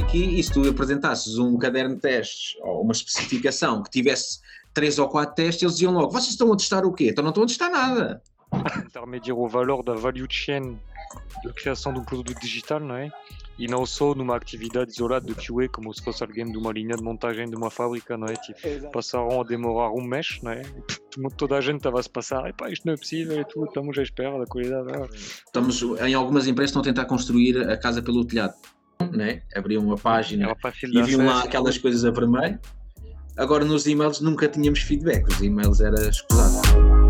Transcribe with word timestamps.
aqui 0.00 0.38
e 0.38 0.42
se 0.42 0.52
tu 0.52 0.68
apresentasses 0.68 1.38
um 1.38 1.58
caderno 1.58 1.96
de 1.96 2.00
testes 2.00 2.56
ou 2.62 2.82
uma 2.82 2.92
especificação 2.92 3.82
que 3.82 3.90
tivesse 3.90 4.40
três 4.72 4.98
ou 4.98 5.08
quatro 5.08 5.34
testes, 5.34 5.62
eles 5.62 5.74
diziam 5.74 5.92
logo: 5.92 6.10
vocês 6.10 6.30
estão 6.30 6.52
a 6.52 6.56
testar 6.56 6.84
o 6.84 6.92
quê? 6.92 7.08
Então 7.10 7.22
não 7.22 7.30
estão 7.30 7.44
a 7.44 7.46
testar 7.46 7.70
nada. 7.70 8.22
Intermédiaire 8.86 9.40
ao 9.40 9.48
valor 9.48 9.82
da 9.82 9.94
value 9.94 10.26
chain 10.28 10.78
de 11.44 11.52
criação 11.54 11.92
de 11.92 12.00
um 12.00 12.04
produto 12.04 12.38
digital, 12.40 12.80
não 12.80 12.96
é? 12.96 13.10
E 13.58 13.66
não 13.66 13.84
só 13.84 14.14
numa 14.14 14.36
atividade 14.36 14.90
isolada 14.92 15.26
de 15.26 15.34
QA, 15.34 15.68
como 15.68 15.92
se 15.92 16.02
fosse 16.02 16.22
alguém 16.22 16.50
de 16.50 16.56
uma 16.56 16.72
linha 16.72 16.96
de 16.96 17.02
montagem 17.02 17.48
de 17.48 17.54
uma 17.54 17.70
fábrica, 17.70 18.16
não 18.16 18.26
é? 18.26 18.34
Tipo, 18.34 18.90
passaram 18.90 19.40
a 19.40 19.44
demorar 19.44 19.90
um 19.90 20.02
mês, 20.02 20.38
não 20.42 20.52
é? 20.52 20.62
Toda 21.36 21.56
a 21.56 21.60
gente 21.60 21.76
estava 21.76 22.00
a 22.00 22.02
se 22.02 22.08
passar, 22.08 22.48
epá, 22.48 22.70
isto 22.70 22.86
não 22.86 22.94
é 22.94 22.96
possível 22.96 23.38
e 23.40 23.44
tudo, 23.44 23.66
estamos 23.66 23.96
à 23.98 24.02
espera 24.02 24.38
da 24.38 24.46
qualidade. 24.46 24.88
ah." 24.94 25.06
Estamos, 25.12 25.82
em 25.82 26.14
algumas 26.14 26.46
empresas 26.46 26.70
estão 26.70 26.80
a 26.80 26.84
tentar 26.84 27.04
construir 27.04 27.58
a 27.70 27.76
casa 27.76 28.02
pelo 28.02 28.24
telhado. 28.24 28.54
Né? 29.10 29.42
Abriam 29.54 29.84
uma 29.84 29.96
página 29.96 30.54
e 30.84 31.02
viam 31.02 31.26
lá 31.26 31.42
aquelas 31.42 31.78
coisas 31.78 32.04
a 32.04 32.10
vermelho. 32.10 32.58
Agora 33.36 33.64
nos 33.64 33.86
e-mails 33.86 34.20
nunca 34.20 34.46
tínhamos 34.46 34.80
feedback, 34.80 35.26
os 35.26 35.40
e-mails 35.40 35.80
era 35.80 36.08
escusado. 36.08 37.01